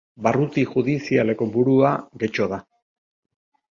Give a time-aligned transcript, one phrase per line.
[0.27, 1.91] Barruti judizialeko burua
[2.25, 2.63] Getxo da.